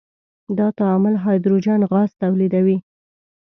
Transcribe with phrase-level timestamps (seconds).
[0.57, 2.77] دا تعامل هایدروجن غاز تولیدوي.